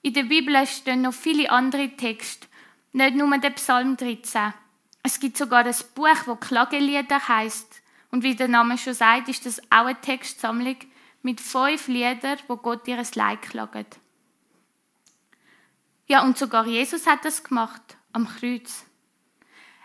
In 0.00 0.14
der 0.14 0.22
Bibel 0.22 0.66
stehen 0.66 1.02
noch 1.02 1.12
viele 1.12 1.50
andere 1.50 1.90
Texte, 1.98 2.46
nicht 2.94 3.14
nur 3.14 3.36
der 3.36 3.50
Psalm 3.50 3.94
13. 3.94 4.54
Es 5.02 5.20
gibt 5.20 5.36
sogar 5.36 5.66
ein 5.66 5.74
Buch, 5.94 6.24
das 6.24 6.40
Klagelieder 6.40 7.28
heißt. 7.28 7.82
Und 8.10 8.22
wie 8.22 8.34
der 8.34 8.48
Name 8.48 8.78
schon 8.78 8.94
sagt, 8.94 9.28
ist 9.28 9.44
das 9.44 9.60
auch 9.70 9.84
eine 9.84 10.00
Textsammlung 10.00 10.76
mit 11.26 11.40
fünf 11.40 11.88
Liedern, 11.88 12.38
wo 12.46 12.56
Gott 12.56 12.86
ihr 12.86 13.02
Leid 13.16 13.42
klagt. 13.42 13.98
Ja, 16.06 16.22
und 16.22 16.38
sogar 16.38 16.64
Jesus 16.66 17.04
hat 17.04 17.24
das 17.24 17.42
gemacht 17.42 17.96
am 18.12 18.28
Kreuz. 18.28 18.84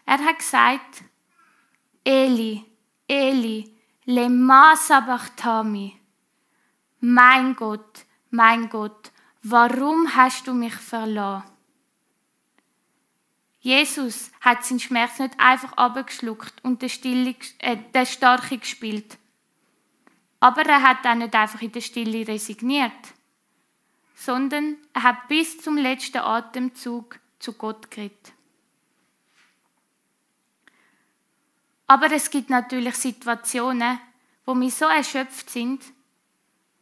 Er 0.05 0.19
hat 0.19 0.37
gesagt, 0.37 1.03
Eli, 2.03 2.63
Eli, 3.07 3.75
lema 4.05 4.75
sabachthani. 4.75 5.99
Mein 6.99 7.55
Gott, 7.55 8.05
mein 8.29 8.69
Gott, 8.69 9.11
warum 9.41 10.15
hast 10.15 10.45
du 10.45 10.53
mich 10.53 10.75
verlassen? 10.75 11.49
Jesus 13.61 14.29
hat 14.41 14.63
seinen 14.63 14.79
Schmerz 14.79 15.17
nicht 15.17 15.39
einfach 15.39 15.73
abgeschluckt 15.73 16.63
und 16.63 16.83
den, 16.83 16.89
Stille, 16.89 17.33
äh, 17.57 18.05
Starke 18.05 18.59
gespielt. 18.59 19.17
Aber 20.41 20.65
er 20.65 20.81
hat 20.81 21.05
auch 21.05 21.15
nicht 21.15 21.35
einfach 21.35 21.61
in 21.61 21.71
der 21.71 21.81
Stille 21.81 22.27
resigniert, 22.27 22.91
sondern 24.15 24.75
er 24.91 25.03
hat 25.03 25.27
bis 25.27 25.61
zum 25.61 25.77
letzten 25.77 26.17
Atemzug 26.17 27.19
zu 27.37 27.53
Gott 27.53 27.89
geredet. 27.91 28.33
Aber 31.85 32.11
es 32.11 32.31
gibt 32.31 32.49
natürlich 32.49 32.95
Situationen, 32.95 33.99
wo 34.45 34.55
wir 34.55 34.71
so 34.71 34.85
erschöpft 34.85 35.49
sind 35.49 35.83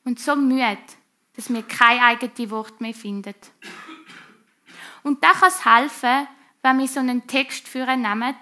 und 0.05 0.19
so 0.19 0.35
müde, 0.37 0.77
dass 1.35 1.51
wir 1.51 1.63
kein 1.63 1.99
eigenes 1.99 2.49
Wort 2.51 2.79
mehr 2.79 2.93
finden. 2.93 3.35
Und 5.03 5.21
da 5.21 5.31
kann 5.31 5.49
es 5.49 5.65
helfen, 5.65 6.27
wenn 6.61 6.79
wir 6.79 6.87
so 6.87 7.01
einen 7.01 7.27
Text 7.27 7.67
führen 7.67 8.03
nehmen 8.03 8.35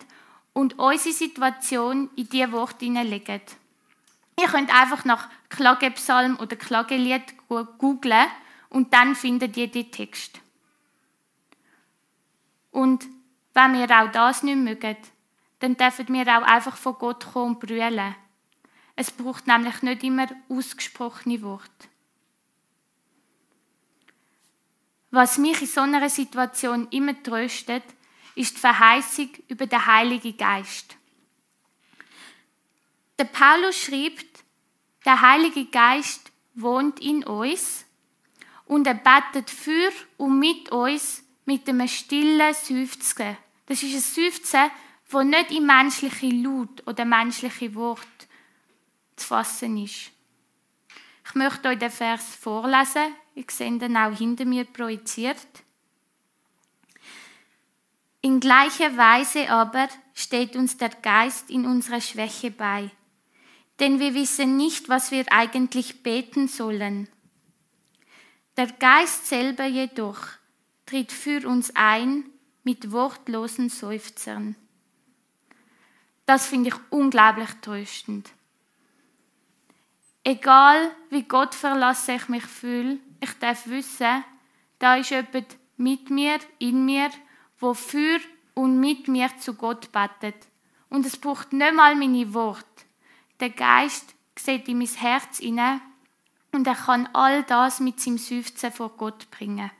und 0.54 0.78
unsere 0.78 1.16
Situation 1.16 2.10
in 2.16 2.30
diese 2.30 2.52
Worte 2.52 2.86
hineinlegen. 2.86 3.42
Ihr 4.40 4.48
könnt 4.48 4.74
einfach 4.74 5.04
nach 5.06 5.30
Klagepsalm 5.50 6.38
oder 6.40 6.56
Klagelied 6.56 7.24
googlen 7.48 8.28
und 8.70 8.94
dann 8.94 9.16
findet 9.16 9.58
ihr 9.58 9.68
die 9.68 9.90
Text. 9.90 10.40
Und 12.72 13.08
wenn 13.54 13.74
wir 13.74 13.90
auch 13.90 14.12
das 14.12 14.44
nicht 14.44 14.58
mögen, 14.58 14.98
dann 15.60 15.76
dürfen 15.76 16.14
wir 16.14 16.28
auch 16.28 16.44
einfach 16.44 16.78
von 16.78 16.94
Gott 16.94 17.26
kommen 17.34 17.56
und 17.56 17.60
brüllen. 17.60 18.16
Es 18.96 19.12
braucht 19.12 19.48
nämlich 19.48 19.82
nicht 19.82 20.04
immer 20.04 20.28
ausgesprochene 20.50 21.42
Worte. 21.42 21.88
Was 25.10 25.38
mich 25.38 25.62
in 25.62 25.68
so 25.68 25.82
einer 25.82 26.10
Situation 26.10 26.88
immer 26.92 27.22
tröstet, 27.24 27.84
ist 28.36 28.56
die 28.56 28.60
Verheißung 28.60 29.30
über 29.48 29.66
den 29.66 29.86
Heiligen 29.86 30.38
Geist. 30.38 30.96
Der 33.20 33.26
Paulus 33.26 33.76
schreibt, 33.76 34.44
der 35.06 35.22
Heilige 35.22 35.66
Geist 35.66 36.32
wohnt 36.54 37.00
in 37.00 37.24
uns 37.24 37.86
und 38.66 38.86
er 38.86 38.96
betet 38.96 39.50
für 39.50 39.92
und 40.18 40.38
mit 40.40 40.72
uns 40.72 41.24
mit 41.46 41.68
einem 41.68 41.88
stillen 41.88 42.54
Seufzen. 42.54 43.38
Das 43.66 43.82
ist 43.82 43.96
ein 43.96 44.02
Seufzen, 44.02 44.72
das 45.10 45.24
nicht 45.24 45.52
in 45.52 45.66
menschliche 45.66 46.30
Laut 46.30 46.86
oder 46.86 47.06
menschliche 47.06 47.74
Wort 47.76 48.28
zu 49.16 49.28
fassen 49.28 49.78
ist. 49.78 50.12
Ich 51.26 51.36
möchte 51.36 51.70
euch 51.70 51.80
den 51.80 51.92
Vers 51.92 52.36
vorlesen. 52.36 53.16
Ich 53.36 53.52
sehe 53.52 53.68
ihn 53.68 53.98
auch 53.98 54.16
hinter 54.16 54.46
mir 54.46 54.66
projiziert. 54.66 55.48
In 58.22 58.40
gleicher 58.40 58.96
Weise 58.98 59.50
aber 59.50 59.88
steht 60.14 60.56
uns 60.56 60.78
der 60.78 60.90
Geist 60.90 61.50
in 61.50 61.66
unserer 61.66 62.02
Schwäche 62.02 62.52
bei. 62.52 62.92
Denn 63.80 64.00
wir 64.00 64.14
wissen 64.14 64.58
nicht, 64.58 64.90
was 64.90 65.12
wir 65.12 65.26
eigentlich 65.32 66.04
beten 66.04 66.48
sollen. 66.48 67.08
Der 68.58 68.68
Geist 68.68 69.28
selber 69.28 69.66
jedoch 69.66 70.20
tritt 70.86 71.12
für 71.12 71.48
uns 71.48 71.72
ein 71.76 72.24
mit 72.64 72.92
wortlosen 72.92 73.70
Seufzern. 73.70 74.56
Das 76.26 76.48
finde 76.48 76.70
ich 76.70 76.76
unglaublich 76.90 77.50
tröstend. 77.62 78.30
Egal 80.24 80.92
wie 81.10 81.24
Gott 81.24 81.56
verlasse 81.56 82.14
ich 82.14 82.28
mich 82.28 82.44
fühle, 82.44 82.98
ich 83.22 83.32
darf 83.40 83.68
wissen, 83.68 84.24
da 84.80 84.98
ist 84.98 85.12
jemand 85.12 85.56
mit 85.78 86.10
mir, 86.10 86.40
in 86.60 86.84
mir, 86.84 87.10
wo 87.60 87.74
für 87.74 88.20
und 88.54 88.80
mit 88.80 89.08
mir 89.08 89.30
zu 89.40 89.54
Gott 89.54 89.92
betet. 89.92 90.36
Und 90.90 91.06
es 91.06 91.16
braucht 91.16 91.54
nicht 91.54 91.74
mal 91.74 91.96
meine 91.96 92.34
Worte. 92.34 92.77
Der 93.40 93.50
Geist 93.52 94.16
sieht 94.36 94.68
in 94.68 94.80
mein 94.80 94.88
Herz 94.88 95.40
hinein 95.40 95.82
und 96.52 96.66
er 96.66 96.76
kann 96.76 97.08
all 97.14 97.44
das 97.44 97.80
mit 97.80 98.00
seinem 98.00 98.18
Seufzen 98.18 98.72
vor 98.72 98.90
Gott 98.98 99.30
bringen. 99.30 99.72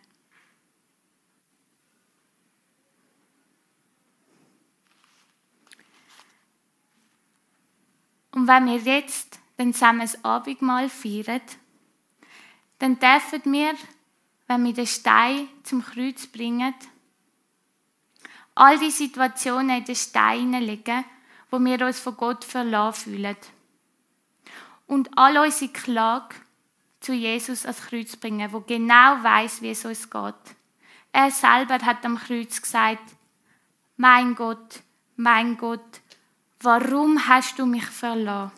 Und 8.32 8.48
wenn 8.48 8.68
wir 8.68 8.78
jetzt 8.78 9.40
dann 9.58 9.74
zusammen 9.74 10.02
das 10.02 10.24
Abendmahl 10.24 10.90
feiern, 10.90 11.42
dann 12.78 13.00
dürfen 13.00 13.52
wir, 13.52 13.74
wenn 14.46 14.64
wir 14.64 14.74
den 14.74 14.86
Stein 14.86 15.50
zum 15.64 15.84
Kreuz 15.84 16.28
bringen, 16.28 16.76
all 18.54 18.78
die 18.78 18.92
Situationen 18.92 19.80
in 19.80 19.86
den 19.86 19.96
Steinen 19.96 20.62
legen, 20.62 21.04
wo 21.50 21.60
wir 21.60 21.86
uns 21.86 22.00
von 22.00 22.18
Gott 22.18 22.44
verlassen 22.44 23.14
fühlen. 23.14 23.38
Und 24.86 25.18
all 25.18 25.38
unsere 25.38 25.72
Klage 25.72 26.36
zu 27.00 27.14
Jesus 27.14 27.66
ans 27.66 27.82
Kreuz 27.82 28.16
bringen, 28.16 28.52
wo 28.52 28.62
genau 28.62 29.24
weiß, 29.24 29.62
wie 29.62 29.72
es 29.72 29.86
uns 29.86 30.10
geht. 30.10 30.36
Er 31.12 31.32
selber 31.32 31.76
hat 31.76 32.06
am 32.06 32.18
Kreuz 32.18 32.62
gesagt, 32.62 33.04
mein 33.96 34.36
Gott, 34.36 34.82
mein 35.16 35.58
Gott, 35.58 36.02
warum 36.60 37.28
hast 37.28 37.60
du 37.60 37.66
mich 37.66 37.86
verlassen? 37.86 38.52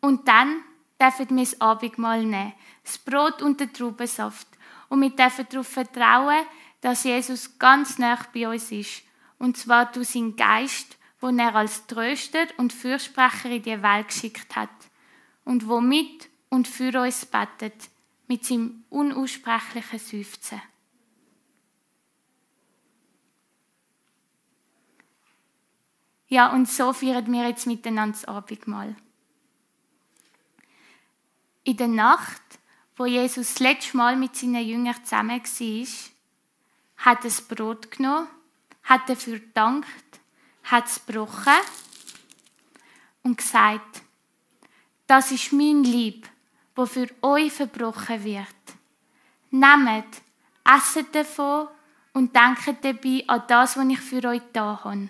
Und 0.00 0.28
dann 0.28 0.62
dürfen 1.00 1.36
wir 1.36 1.44
das 1.44 1.60
Abendmahl 1.60 2.24
nehmen, 2.24 2.52
das 2.84 2.98
Brot 2.98 3.42
und 3.42 3.58
den 3.58 3.72
Traubensaft. 3.72 4.46
Und 4.88 5.00
wir 5.00 5.10
dürfen 5.10 5.46
darauf 5.50 5.66
vertrauen, 5.66 6.46
dass 6.80 7.04
Jesus 7.04 7.58
ganz 7.58 7.98
nah 7.98 8.18
bei 8.32 8.48
uns 8.48 8.70
ist. 8.70 9.02
Und 9.38 9.56
zwar 9.56 9.90
durch 9.92 10.08
seinen 10.08 10.36
Geist, 10.36 10.96
den 11.22 11.38
er 11.38 11.54
als 11.54 11.86
Tröster 11.86 12.46
und 12.56 12.72
Fürsprecher 12.72 13.50
in 13.50 13.62
die 13.62 13.82
Welt 13.82 14.08
geschickt 14.08 14.56
hat. 14.56 14.70
Und 15.44 15.68
wo 15.68 15.80
mit 15.80 16.28
und 16.48 16.68
für 16.68 17.00
uns 17.00 17.26
betet, 17.26 17.74
mit 18.28 18.44
seinem 18.44 18.84
unaussprechlichen 18.90 19.98
Seufzen. 19.98 20.60
Ja, 26.28 26.52
und 26.52 26.68
so 26.68 26.92
feiern 26.92 27.30
wir 27.32 27.48
jetzt 27.48 27.66
miteinander 27.66 28.16
das 28.16 28.24
Abendmahl. 28.24 28.96
In 31.62 31.76
der 31.76 31.88
Nacht, 31.88 32.42
wo 32.96 33.06
Jesus 33.06 33.54
das 33.54 33.58
letzte 33.60 33.96
Mal 33.96 34.16
mit 34.16 34.34
seinen 34.34 34.66
Jüngern 34.66 35.04
zusammen 35.04 35.40
war, 35.40 35.86
hat 36.96 37.18
er 37.18 37.22
das 37.22 37.42
Brot 37.42 37.90
genommen, 37.90 38.28
hat 38.86 39.08
dafür 39.08 39.40
gedankt, 39.40 40.20
hat 40.64 40.86
es 40.86 41.04
gebrochen 41.04 41.52
und 43.22 43.36
gesagt, 43.36 44.02
das 45.06 45.30
ist 45.32 45.52
mein 45.52 45.84
Lieb, 45.84 46.28
wo 46.74 46.86
für 46.86 47.08
euch 47.22 47.52
verbrochen 47.52 48.24
wird. 48.24 48.46
Nehmt, 49.50 50.22
esset 50.64 51.14
davon 51.14 51.68
und 52.12 52.34
denkt 52.34 52.84
dabei 52.84 53.24
an 53.26 53.42
das, 53.48 53.76
was 53.76 53.88
ich 53.88 54.00
für 54.00 54.24
euch 54.24 54.42
da 54.52 54.80
habe. 54.84 55.08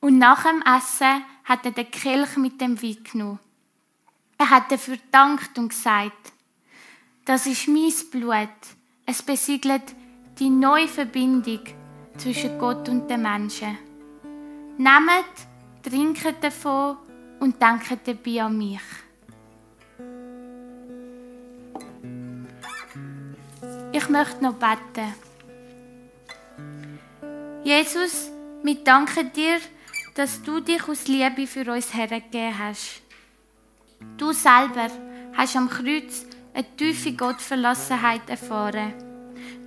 Und 0.00 0.18
nach 0.18 0.44
dem 0.44 0.62
Essen 0.62 1.22
hat 1.50 1.64
er 1.64 1.72
den 1.72 1.90
Kelch 1.90 2.36
mit 2.36 2.60
dem 2.60 2.80
Wein 2.80 2.98
genommen. 3.02 3.40
Er 4.38 4.50
hat 4.50 4.70
dafür 4.70 4.96
gedankt 4.96 5.58
und 5.58 5.70
gesagt, 5.70 6.32
das 7.24 7.44
ist 7.44 7.66
mein 7.66 7.92
Blut. 8.12 8.56
Es 9.04 9.20
besiegelt 9.20 9.82
die 10.38 10.48
neue 10.48 10.86
Verbindung 10.86 11.58
zwischen 12.18 12.56
Gott 12.56 12.88
und 12.88 13.10
den 13.10 13.22
Menschen. 13.22 13.76
Nehmt, 14.78 15.34
trinket 15.82 16.36
davon 16.40 16.98
und 17.40 17.60
denkt 17.60 18.06
dabei 18.06 18.42
an 18.44 18.56
mich. 18.56 18.80
Ich 23.90 24.08
möchte 24.08 24.44
noch 24.44 24.54
beten. 24.54 25.14
Jesus, 27.64 28.30
wir 28.62 28.84
danken 28.84 29.32
dir, 29.32 29.58
dass 30.14 30.42
du 30.42 30.60
dich 30.60 30.88
aus 30.88 31.06
Liebe 31.06 31.46
für 31.46 31.70
uns 31.72 31.94
hergegeben 31.94 32.58
hast. 32.58 33.02
Du 34.16 34.32
selber 34.32 34.88
hast 35.36 35.56
am 35.56 35.68
Kreuz 35.68 36.26
eine 36.54 36.64
tiefe 36.76 37.12
Gottverlassenheit 37.12 38.28
erfahren. 38.28 38.92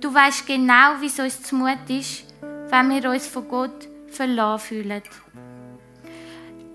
Du 0.00 0.12
weißt 0.12 0.46
genau, 0.46 1.00
wie 1.00 1.06
es 1.06 1.18
uns 1.18 1.42
zumut 1.42 1.88
ist, 1.88 2.24
wenn 2.68 2.90
wir 2.90 3.10
uns 3.10 3.26
von 3.26 3.48
Gott 3.48 3.88
verlassen 4.08 4.66
fühlen. 4.66 5.02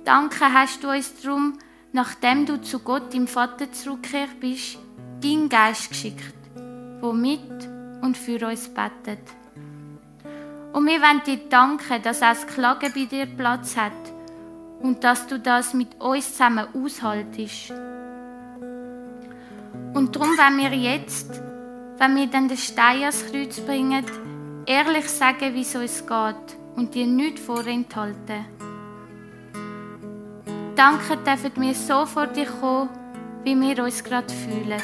Danke 0.03 0.51
hast 0.51 0.84
du 0.84 0.89
uns 0.89 1.13
darum, 1.21 1.58
nachdem 1.91 2.45
du 2.45 2.62
zu 2.62 2.79
Gott, 2.79 3.13
im 3.13 3.27
Vater, 3.27 3.71
zurückgekehrt 3.71 4.39
bist, 4.39 4.77
deinen 5.21 5.49
Geist 5.49 5.89
geschickt, 5.89 6.34
der 6.55 7.13
mit 7.13 7.69
und 8.01 8.17
für 8.17 8.47
uns 8.47 8.69
betet. 8.69 9.38
Und 10.73 10.86
wir 10.86 11.01
wollen 11.01 11.21
dir 11.25 11.38
danken, 11.49 12.01
dass 12.01 12.21
auch 12.21 12.29
das 12.29 12.45
Klagen 12.47 12.91
bei 12.93 13.05
dir 13.05 13.25
Platz 13.25 13.75
hat 13.75 13.91
und 14.82 15.03
dass 15.03 15.27
du 15.27 15.39
das 15.39 15.73
mit 15.73 15.99
uns 15.99 16.32
zusammen 16.32 16.67
aushaltest. 16.73 17.71
Und 19.93 20.15
darum 20.15 20.29
wollen 20.38 20.58
wir 20.58 20.77
jetzt, 20.77 21.41
wenn 21.97 22.15
wir 22.15 22.27
dann 22.27 22.47
den 22.47 22.58
Stein 22.58 23.01
ans 23.01 23.25
Kreuz 23.25 23.60
bringen, 23.60 24.05
ehrlich 24.65 25.10
sagen, 25.10 25.53
wie 25.53 25.62
es 25.62 25.75
uns 25.75 26.05
geht 26.05 26.58
und 26.75 26.93
dir 26.93 27.08
nichts 27.08 27.41
vorenthalten. 27.41 28.45
Danke 30.75 31.17
dürfen 31.17 31.62
wir 31.62 31.73
so 31.73 32.05
vor 32.05 32.27
dir 32.27 32.45
kommen, 32.45 32.89
wie 33.43 33.60
wir 33.60 33.84
uns 33.84 34.03
gerade 34.03 34.34
fühlen. 34.34 34.82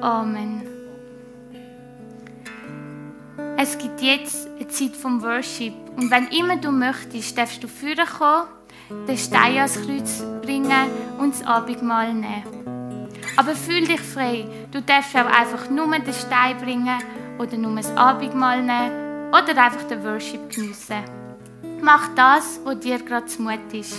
Amen 0.00 0.73
es 3.64 3.78
gibt 3.78 4.02
jetzt 4.02 4.46
eine 4.58 4.68
Zeit 4.68 4.94
vom 4.94 5.22
Worship. 5.22 5.72
Und 5.96 6.10
wenn 6.10 6.28
immer 6.28 6.56
du 6.56 6.70
möchtest, 6.70 7.36
darfst 7.38 7.62
du 7.62 7.68
führen 7.68 8.06
kommen, 8.06 8.46
den 9.08 9.16
Stein 9.16 9.56
ans 9.56 9.80
Kreuz 9.80 10.22
bringen 10.42 10.90
und 11.18 11.32
das 11.32 11.46
Abendmahl 11.46 12.12
nehmen. 12.12 13.08
Aber 13.38 13.54
fühl 13.54 13.86
dich 13.86 14.02
frei. 14.02 14.46
Du 14.70 14.82
darfst 14.82 15.16
auch 15.16 15.24
einfach 15.24 15.70
nur 15.70 15.90
den 15.98 16.12
Stein 16.12 16.58
bringen 16.58 16.98
oder 17.38 17.56
nur 17.56 17.74
das 17.76 17.96
Abendmahl 17.96 18.62
nehmen 18.62 19.28
oder 19.30 19.64
einfach 19.64 19.88
den 19.88 20.04
Worship 20.04 20.50
geniessen. 20.50 21.02
Mach 21.80 22.14
das, 22.14 22.60
was 22.64 22.78
dir 22.80 22.98
gerade 22.98 23.26
zu 23.26 23.40
Mut 23.40 23.72
ist. 23.72 23.96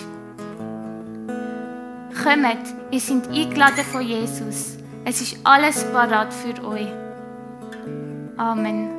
Kommt, 2.23 2.65
ihr 2.91 2.99
seid 2.99 3.27
eingeladen 3.29 3.83
von 3.91 4.01
Jesus. 4.01 4.77
Es 5.03 5.21
ist 5.21 5.37
alles 5.43 5.83
parat 5.91 6.31
für 6.31 6.63
euch. 6.63 6.87
Amen. 8.37 8.94